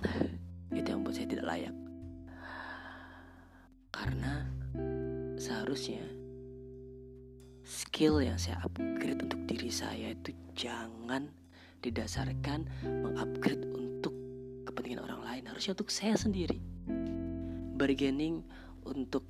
Itu 0.77 0.85
yang 0.93 1.01
membuat 1.01 1.17
saya 1.17 1.29
tidak 1.33 1.47
layak. 1.49 1.73
Karena 3.89 4.45
seharusnya 5.41 6.05
skill 7.65 8.21
yang 8.21 8.37
saya 8.37 8.61
upgrade 8.61 9.25
untuk 9.25 9.41
diri 9.49 9.73
saya 9.73 10.13
itu 10.13 10.37
jangan 10.53 11.33
didasarkan 11.81 12.69
mengupgrade 12.85 13.65
untuk 13.73 14.13
kepentingan 14.69 15.09
orang 15.09 15.25
lain 15.25 15.49
harusnya 15.49 15.73
untuk 15.73 15.89
saya 15.89 16.13
sendiri 16.13 16.61
bargaining 17.81 18.45
untuk 18.85 19.25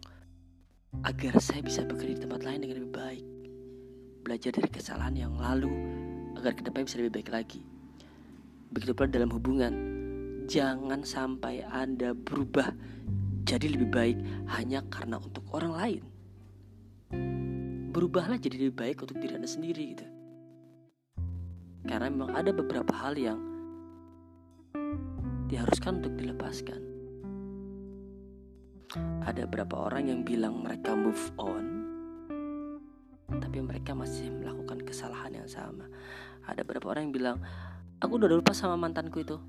agar 1.06 1.38
saya 1.38 1.62
bisa 1.62 1.86
bekerja 1.86 2.18
di 2.18 2.22
tempat 2.26 2.42
lain 2.42 2.66
dengan 2.66 2.82
lebih 2.82 2.94
baik 2.94 3.26
belajar 4.26 4.50
dari 4.50 4.70
kesalahan 4.70 5.14
yang 5.14 5.34
lalu 5.38 5.99
agar 6.38 6.52
ke 6.54 6.62
depannya 6.62 6.86
bisa 6.86 7.00
lebih 7.00 7.14
baik 7.20 7.30
lagi. 7.32 7.60
Begitu 8.70 8.92
pula 8.94 9.10
dalam 9.10 9.30
hubungan 9.34 9.72
jangan 10.50 11.06
sampai 11.06 11.62
anda 11.62 12.10
berubah 12.14 12.74
jadi 13.46 13.66
lebih 13.70 13.88
baik 13.90 14.18
hanya 14.58 14.82
karena 14.90 15.18
untuk 15.18 15.46
orang 15.54 15.72
lain. 15.74 16.02
Berubahlah 17.90 18.38
jadi 18.38 18.68
lebih 18.68 18.76
baik 18.78 19.02
untuk 19.02 19.18
diri 19.18 19.34
anda 19.34 19.50
sendiri 19.50 19.84
gitu. 19.94 20.06
Karena 21.86 22.06
memang 22.12 22.30
ada 22.36 22.54
beberapa 22.54 22.92
hal 22.94 23.18
yang 23.18 23.40
diharuskan 25.50 25.98
untuk 25.98 26.14
dilepaskan. 26.14 26.80
Ada 29.26 29.46
beberapa 29.46 29.90
orang 29.90 30.10
yang 30.10 30.20
bilang 30.26 30.62
mereka 30.62 30.94
move 30.94 31.30
on, 31.38 31.79
tapi 33.40 33.64
mereka 33.64 33.96
masih 33.96 34.28
melakukan 34.30 34.84
kesalahan 34.84 35.32
yang 35.32 35.48
sama. 35.48 35.88
Ada 36.44 36.62
beberapa 36.62 36.92
orang 36.92 37.08
yang 37.08 37.14
bilang, 37.16 37.38
aku 37.98 38.20
udah 38.20 38.28
lupa 38.30 38.52
sama 38.52 38.76
mantanku 38.76 39.24
itu, 39.24 39.40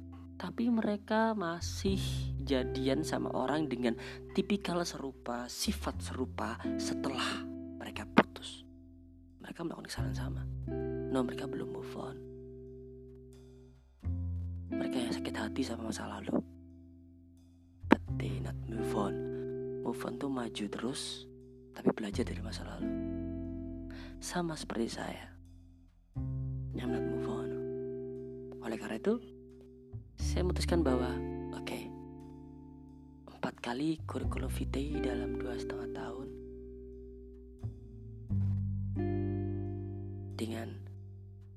tapi 0.41 0.73
mereka 0.73 1.37
masih 1.37 2.01
jadian 2.41 3.05
sama 3.05 3.29
orang 3.29 3.69
dengan 3.69 3.93
tipikal 4.33 4.81
serupa, 4.81 5.45
sifat 5.45 6.01
serupa 6.01 6.57
setelah 6.81 7.45
mereka 7.77 8.09
putus. 8.09 8.65
Mereka 9.43 9.61
melakukan 9.61 9.85
kesalahan 9.85 10.17
sama. 10.17 10.41
No, 11.13 11.21
mereka 11.21 11.45
belum 11.45 11.69
move 11.69 11.93
on. 11.93 12.17
Mereka 14.73 14.95
yang 14.97 15.13
sakit 15.13 15.35
hati 15.35 15.61
sama 15.61 15.93
masa 15.93 16.09
lalu. 16.09 16.41
But 17.85 18.01
they 18.17 18.41
not 18.41 18.57
move 18.65 18.93
on. 18.97 19.13
Move 19.85 20.01
on 20.07 20.17
tuh 20.17 20.31
maju 20.31 20.65
terus, 20.71 21.29
tapi 21.75 21.93
belajar 21.93 22.25
dari 22.25 22.41
masa 22.41 22.65
lalu. 22.65 23.20
Sama 24.21 24.53
seperti 24.53 25.01
saya. 25.01 25.33
I'm 26.77 26.93
not 26.93 27.01
move 27.01 27.25
on. 27.25 27.49
Oleh 28.61 28.77
karena 28.77 29.01
itu, 29.01 29.17
saya 30.13 30.45
memutuskan 30.45 30.85
bahwa, 30.85 31.09
oke, 31.57 31.65
okay, 31.65 31.89
empat 33.33 33.57
kali 33.65 33.97
kurikulum 34.05 34.53
vitae 34.53 35.01
dalam 35.01 35.41
dua 35.41 35.57
setengah 35.57 35.89
tahun 35.97 36.27
dengan 40.37 40.69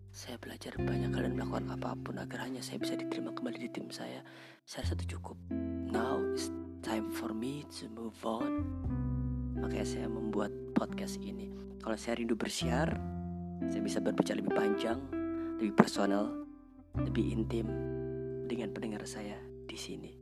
saya 0.08 0.40
belajar 0.40 0.72
banyak 0.80 1.12
hal 1.12 1.20
dan 1.28 1.36
melakukan 1.36 1.68
apa 1.68 1.92
pun 2.00 2.16
agar 2.16 2.48
hanya 2.48 2.64
saya 2.64 2.80
bisa 2.80 2.96
diterima 2.96 3.36
kembali 3.36 3.60
di 3.60 3.68
tim 3.68 3.92
saya. 3.92 4.24
Saya 4.64 4.88
rasa 4.88 4.96
itu 5.04 5.20
cukup. 5.20 5.36
Now 5.92 6.16
it's 6.32 6.48
time 6.80 7.12
for 7.12 7.36
me 7.36 7.68
to 7.76 7.92
move 7.92 8.16
on. 8.24 9.03
Makanya 9.64 9.88
saya 9.88 10.12
membuat 10.12 10.52
podcast 10.76 11.16
ini. 11.24 11.48
Kalau 11.80 11.96
saya 11.96 12.20
rindu 12.20 12.36
bersiar, 12.36 13.00
saya 13.64 13.80
bisa 13.80 13.96
berbicara 13.96 14.44
lebih 14.44 14.52
panjang, 14.52 15.00
lebih 15.56 15.72
personal, 15.72 16.44
lebih 17.00 17.32
intim 17.32 17.64
dengan 18.44 18.76
pendengar 18.76 19.08
saya 19.08 19.40
di 19.64 19.72
sini. 19.80 20.12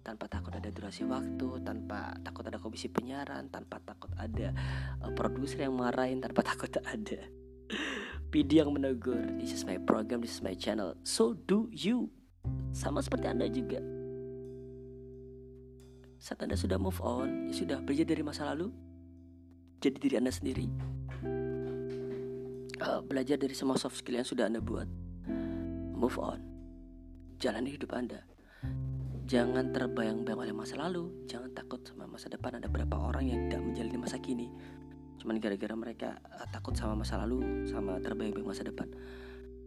Tanpa 0.00 0.32
takut 0.32 0.48
ada 0.56 0.72
durasi 0.72 1.04
waktu, 1.04 1.60
tanpa 1.60 2.16
takut 2.24 2.48
ada 2.48 2.56
komisi 2.56 2.88
penyiaran, 2.88 3.52
tanpa 3.52 3.84
takut 3.84 4.16
ada 4.16 4.56
uh, 5.04 5.12
produser 5.12 5.68
yang 5.68 5.76
marahin, 5.76 6.24
tanpa 6.24 6.40
takut 6.56 6.72
ada 6.80 7.20
PD 8.32 8.64
yang 8.64 8.72
menegur. 8.72 9.20
This 9.36 9.52
is 9.52 9.68
my 9.68 9.76
program, 9.76 10.24
this 10.24 10.40
is 10.40 10.40
my 10.40 10.56
channel. 10.56 10.96
So 11.04 11.36
do 11.36 11.68
you. 11.68 12.08
Sama 12.72 13.04
seperti 13.04 13.28
anda 13.28 13.44
juga. 13.44 13.76
Saat 16.16 16.48
anda 16.48 16.56
sudah 16.56 16.80
move 16.80 16.96
on 17.04 17.52
Sudah 17.52 17.78
belajar 17.84 18.08
dari 18.08 18.24
masa 18.24 18.48
lalu 18.48 18.85
Jadi 19.80 19.96
diri 20.00 20.14
anda 20.16 20.32
sendiri? 20.32 20.66
Uh, 22.76 23.00
Belajar 23.04 23.36
dari 23.36 23.52
semua 23.52 23.76
soft 23.76 24.00
skill 24.00 24.20
yang 24.20 24.28
sudah 24.28 24.48
anda 24.48 24.60
buat. 24.60 24.88
Move 25.96 26.16
on. 26.20 26.40
Jalani 27.36 27.76
hidup 27.76 27.92
anda. 27.92 28.24
Jangan 29.26 29.74
terbayang-bayang 29.74 30.48
oleh 30.48 30.54
masa 30.54 30.78
lalu. 30.78 31.26
Jangan 31.26 31.52
takut 31.52 31.82
sama 31.84 32.06
masa 32.06 32.30
depan. 32.32 32.56
Ada 32.56 32.68
berapa 32.70 32.96
orang 32.96 33.26
yang 33.26 33.40
tidak 33.48 33.62
menjalani 33.64 33.98
masa 33.98 34.16
kini. 34.22 34.48
Cuman 35.20 35.40
gara-gara 35.40 35.74
mereka 35.76 36.08
uh, 36.24 36.46
takut 36.52 36.76
sama 36.76 37.04
masa 37.04 37.20
lalu 37.20 37.66
sama 37.68 37.98
terbayang-bayang 38.00 38.48
masa 38.48 38.64
depan. 38.64 38.88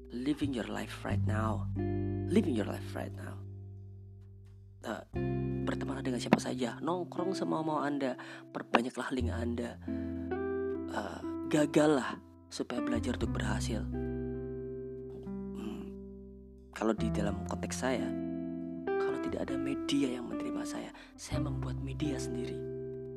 Living 0.09 0.53
your 0.53 0.69
life 0.69 1.01
right 1.05 1.21
now. 1.25 1.69
Living 2.29 2.57
your 2.57 2.69
life 2.69 2.85
right 2.97 3.13
now 3.13 3.48
uh, 4.85 5.03
berteman 5.67 6.03
dengan 6.03 6.21
siapa 6.21 6.39
saja. 6.39 6.77
Nongkrong 6.79 7.35
sama 7.35 7.63
mau 7.63 7.81
anda. 7.83 8.15
Perbanyaklah 8.53 9.09
link 9.15 9.29
anda. 9.31 9.75
Uh, 10.89 11.19
gagallah 11.49 12.17
supaya 12.49 12.81
belajar 12.81 13.17
untuk 13.17 13.33
berhasil. 13.33 13.81
Hmm, 15.57 15.85
kalau 16.73 16.93
di 16.97 17.09
dalam 17.13 17.45
konteks 17.45 17.77
saya 17.85 18.09
kalau 18.85 19.17
tidak 19.21 19.49
ada 19.49 19.55
media 19.57 20.17
yang 20.17 20.25
menerima 20.29 20.61
saya 20.65 20.89
saya 21.13 21.41
membuat 21.41 21.77
media 21.81 22.17
sendiri. 22.17 22.57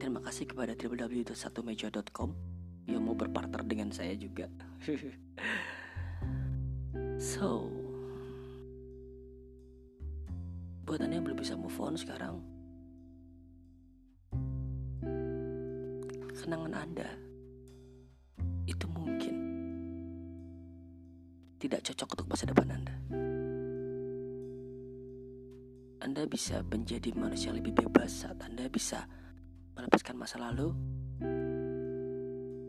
Terima 0.01 0.21
kasih 0.21 0.49
kepada 0.49 0.77
www.satumeja.com 0.77 2.33
yang 2.89 3.03
mau 3.05 3.15
berpartner 3.15 3.63
dengan 3.65 3.89
saya 3.95 4.13
juga. 4.19 4.51
so, 7.33 7.71
buat 10.83 10.99
anda 10.99 11.15
yang 11.19 11.27
belum 11.27 11.39
bisa 11.39 11.55
move 11.55 11.79
on 11.79 11.95
sekarang, 11.95 12.43
kenangan 16.35 16.75
anda 16.75 17.09
itu 18.67 18.87
mungkin 18.91 19.37
tidak 21.63 21.87
cocok 21.87 22.09
untuk 22.19 22.27
masa 22.35 22.45
depan 22.51 22.69
anda. 22.71 22.95
Anda 26.03 26.27
bisa 26.27 26.67
menjadi 26.67 27.15
manusia 27.15 27.55
lebih 27.55 27.79
bebas 27.79 28.27
saat 28.27 28.43
Anda 28.43 28.67
bisa 28.67 29.07
melepaskan 29.79 30.19
masa 30.19 30.43
lalu, 30.43 30.75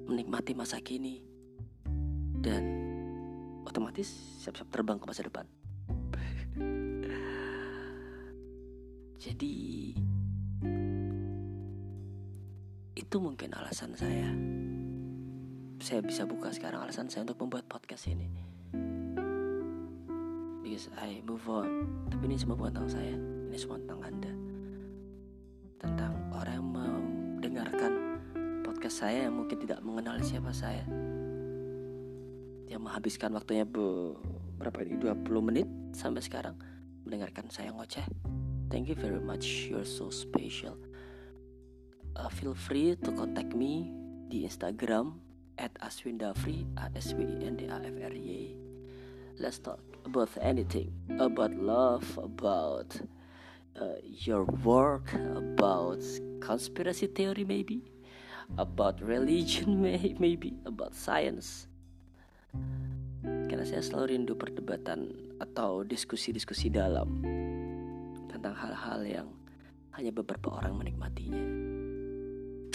menikmati 0.06 0.54
masa 0.54 0.78
kini, 0.78 1.18
dan 2.46 2.62
otomatis 3.66 4.06
siap-siap 4.46 4.70
terbang 4.70 5.02
ke 5.02 5.10
masa 5.10 5.26
depan. 5.26 5.50
Jadi 9.24 9.96
itu 12.92 13.16
mungkin 13.24 13.56
alasan 13.56 13.96
saya. 13.96 14.28
Saya 15.80 16.04
bisa 16.04 16.28
buka 16.28 16.52
sekarang 16.52 16.84
alasan 16.84 17.08
saya 17.08 17.24
untuk 17.24 17.40
membuat 17.48 17.64
podcast 17.72 18.12
ini. 18.12 18.28
Because 20.60 20.92
I 21.00 21.24
move 21.24 21.48
on. 21.48 21.88
Tapi 22.12 22.28
ini 22.28 22.36
semua 22.36 22.60
bukan 22.60 22.76
tentang 22.76 22.92
saya. 23.00 23.16
Ini 23.48 23.56
semua 23.56 23.80
tentang 23.80 24.04
Anda. 24.04 24.34
Tentang 25.80 26.12
orang 26.36 26.56
yang 26.60 26.68
mendengarkan 26.68 27.92
podcast 28.68 29.08
saya 29.08 29.32
yang 29.32 29.40
mungkin 29.40 29.56
tidak 29.56 29.80
mengenal 29.88 30.20
siapa 30.20 30.52
saya 30.52 30.84
yang 32.68 32.82
menghabiskan 32.84 33.32
waktunya 33.38 33.64
be, 33.64 34.18
berapa 34.60 34.84
ini 34.84 35.00
20 35.00 35.48
menit 35.48 35.68
sampai 35.94 36.26
sekarang 36.26 36.58
mendengarkan 37.06 37.46
saya 37.54 37.70
ngoceh 37.70 38.34
thank 38.70 38.88
you 38.88 38.96
very 38.96 39.20
much. 39.20 39.68
You're 39.70 39.88
so 39.88 40.10
special. 40.10 40.78
Uh, 42.16 42.30
feel 42.30 42.54
free 42.54 42.96
to 43.02 43.10
contact 43.12 43.56
me 43.58 43.90
di 44.30 44.46
Instagram 44.46 45.18
at 45.58 45.74
aswindafri 45.82 46.66
a 46.78 46.90
s 46.94 47.14
w 47.14 47.26
i 47.26 47.46
n 47.46 47.58
d 47.58 47.66
a 47.70 47.78
f 47.82 47.98
r 48.02 48.14
y 48.14 48.64
let's 49.40 49.60
talk 49.60 49.80
about 50.06 50.30
anything. 50.42 50.92
About 51.20 51.54
love 51.56 52.06
about 52.22 53.00
uh, 53.80 53.98
your 54.06 54.44
work 54.64 55.14
about 55.14 56.02
conspiracy 56.40 57.08
theory 57.08 57.44
maybe. 57.44 57.82
About 58.58 59.02
religion 59.02 59.82
maybe. 60.20 60.54
About 60.66 60.94
science. 60.94 61.68
Karena 63.24 63.64
saya 63.64 63.82
selalu 63.82 64.06
rindu 64.20 64.34
perdebatan 64.36 65.16
atau 65.40 65.82
diskusi-diskusi 65.88 66.70
dalam 66.70 67.24
tentang 68.44 68.60
hal-hal 68.60 69.00
yang 69.08 69.28
hanya 69.96 70.12
beberapa 70.12 70.52
orang 70.52 70.76
menikmatinya 70.76 71.40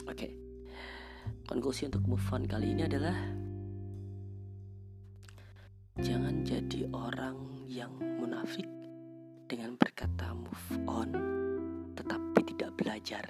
oke 0.08 0.16
okay. 0.16 0.32
konklusi 1.44 1.84
untuk 1.92 2.08
move 2.08 2.24
on 2.32 2.48
kali 2.48 2.72
ini 2.72 2.88
adalah 2.88 3.12
Jangan 5.98 6.46
jadi 6.46 6.86
orang 6.94 7.66
yang 7.66 7.90
munafik 7.98 8.70
dengan 9.50 9.74
berkata 9.74 10.30
move 10.30 10.70
on 10.86 11.10
tetapi 11.98 12.38
tidak 12.54 12.70
belajar. 12.78 13.26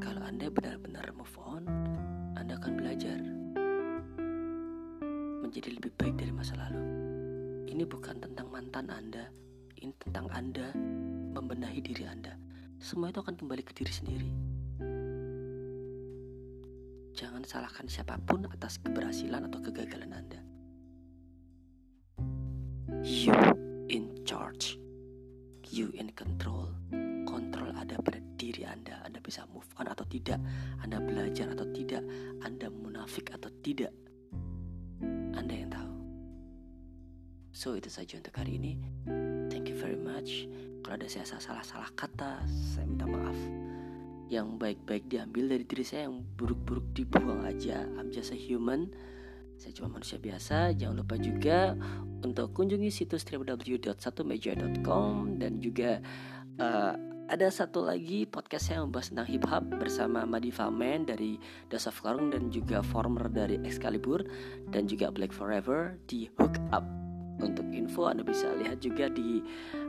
Kalau 0.00 0.22
Anda 0.24 0.48
benar-benar 0.48 1.12
move 1.12 1.36
on, 1.36 1.68
Anda 2.32 2.56
akan 2.56 2.72
belajar 2.80 3.20
menjadi 5.44 5.76
lebih 5.76 5.92
baik 6.00 6.16
dari 6.16 6.32
masa 6.32 6.56
lalu. 6.56 6.80
Ini 7.68 7.84
bukan 7.84 8.24
tentang 8.24 8.48
mantan 8.48 8.88
Anda, 8.88 9.28
ini 9.84 9.92
tentang 10.00 10.32
Anda 10.32 10.72
membenahi 11.36 11.84
diri 11.84 12.08
Anda. 12.08 12.32
Semua 12.80 13.12
itu 13.12 13.20
akan 13.20 13.36
kembali 13.36 13.60
ke 13.60 13.76
diri 13.76 13.92
sendiri. 13.92 14.28
Jangan 17.14 17.44
salahkan 17.44 17.86
siapa 17.86 18.16
pun 18.24 18.48
atas 18.48 18.80
keberhasilan 18.80 19.44
atau 19.52 19.60
kegagalan 19.60 20.12
Anda. 20.16 20.40
You 23.04 23.36
in 23.92 24.24
charge. 24.24 24.80
You 25.68 25.92
in 25.92 26.08
control. 26.16 26.72
Kontrol 27.28 27.76
ada 27.76 28.00
pada 28.00 28.24
diri 28.40 28.64
Anda. 28.64 29.04
Anda 29.04 29.20
bisa 29.20 29.44
move 29.52 29.68
on 29.76 29.92
atau 29.92 30.08
tidak. 30.08 30.40
Anda 30.80 30.96
belajar 31.04 31.52
atau 31.52 31.68
tidak. 31.76 32.00
Anda 32.40 32.72
munafik 32.72 33.36
atau 33.36 33.52
tidak. 33.60 33.92
Anda 35.36 35.54
yang 35.54 35.70
tahu. 35.70 35.92
So 37.52 37.76
itu 37.76 37.92
saja 37.92 38.18
untuk 38.18 38.34
hari 38.34 38.58
ini. 38.58 38.72
Thank 39.64 39.80
you 39.80 39.80
very 39.80 39.96
much. 39.96 40.44
Kalau 40.84 41.00
ada 41.00 41.08
saya 41.08 41.24
salah-salah 41.24 41.88
kata, 41.96 42.44
saya 42.44 42.84
minta 42.84 43.08
maaf. 43.08 43.32
Yang 44.28 44.60
baik-baik 44.60 45.08
diambil 45.08 45.56
dari 45.56 45.64
diri 45.64 45.80
saya, 45.80 46.04
yang 46.04 46.20
buruk-buruk 46.36 46.84
dibuang 46.92 47.48
aja. 47.48 47.88
I'm 47.96 48.12
just 48.12 48.28
a 48.28 48.36
human. 48.36 48.92
Saya 49.56 49.72
cuma 49.72 49.96
manusia 49.96 50.20
biasa. 50.20 50.76
Jangan 50.76 51.00
lupa 51.00 51.16
juga 51.16 51.80
untuk 52.20 52.52
kunjungi 52.52 52.92
situs 52.92 53.24
www.satumeja.com 53.24 55.40
dan 55.40 55.64
juga 55.64 56.04
uh, 56.60 56.92
ada 57.32 57.48
satu 57.48 57.88
lagi 57.88 58.28
podcast 58.28 58.68
saya 58.68 58.84
membahas 58.84 59.16
tentang 59.16 59.32
hip 59.32 59.48
hop 59.48 59.64
bersama 59.80 60.28
Madifa 60.28 60.68
Man 60.68 61.08
dari 61.08 61.40
Dasa 61.72 61.88
Karung 61.88 62.28
dan 62.28 62.52
juga 62.52 62.84
former 62.84 63.32
dari 63.32 63.56
Excalibur 63.64 64.28
dan 64.68 64.84
juga 64.84 65.08
Black 65.08 65.32
Forever 65.32 65.96
di 66.04 66.28
Hook 66.36 66.60
Up. 66.68 67.03
Untuk 67.42 67.66
info 67.74 68.06
Anda 68.06 68.22
bisa 68.22 68.52
lihat 68.54 68.82
juga 68.84 69.10
di 69.10 69.42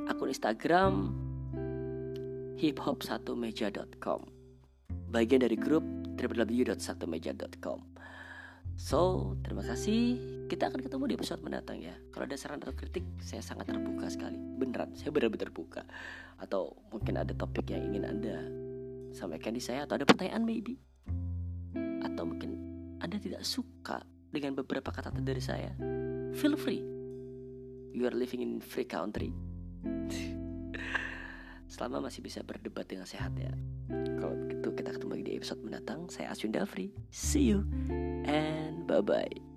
akun 0.10 0.34
Instagram 0.34 1.13
hiphop1meja.com 2.55 4.21
bagian 5.12 5.43
dari 5.43 5.55
grup 5.60 5.84
www.satumeja.com 6.15 7.95
So, 8.75 9.31
terima 9.39 9.63
kasih. 9.63 10.19
Kita 10.51 10.67
akan 10.67 10.84
ketemu 10.84 11.03
di 11.08 11.15
episode 11.15 11.39
mendatang 11.39 11.79
ya. 11.79 11.95
Kalau 12.12 12.27
ada 12.27 12.36
saran 12.36 12.60
atau 12.60 12.75
kritik, 12.75 13.08
saya 13.23 13.39
sangat 13.39 13.71
terbuka 13.71 14.12
sekali. 14.12 14.36
Beneran, 14.36 14.91
saya 14.99 15.15
benar-benar 15.15 15.47
terbuka. 15.47 15.88
Atau 16.43 16.75
mungkin 16.91 17.15
ada 17.15 17.31
topik 17.31 17.71
yang 17.71 17.88
ingin 17.88 18.03
Anda 18.03 18.38
sampaikan 19.15 19.55
di 19.55 19.63
saya 19.63 19.88
atau 19.88 19.95
ada 19.95 20.03
pertanyaan 20.03 20.43
maybe. 20.43 20.75
Atau 22.03 22.27
mungkin 22.27 22.60
Anda 22.99 23.15
tidak 23.15 23.47
suka 23.47 24.03
dengan 24.27 24.60
beberapa 24.60 24.91
kata 24.91 25.15
dari 25.23 25.39
saya. 25.39 25.71
Feel 26.36 26.60
free. 26.60 26.94
You 27.95 28.12
are 28.12 28.17
living 28.17 28.43
in 28.43 28.60
free 28.60 28.84
country. 28.84 29.31
Selama 31.71 32.12
masih 32.12 32.19
bisa 32.19 32.43
berdebat 32.43 32.91
dengan 32.91 33.08
sehat 33.08 33.31
ya. 33.39 33.55
Kalau 34.19 34.36
begitu 34.36 34.67
kita 34.75 34.91
ketemu 34.99 35.12
lagi 35.15 35.23
di 35.23 35.34
episode 35.39 35.63
mendatang. 35.63 36.12
Saya 36.12 36.36
Aswin 36.36 36.51
Dafri. 36.51 36.91
See 37.08 37.47
you 37.47 37.63
and 38.27 38.84
bye 38.84 38.99
bye. 38.99 39.54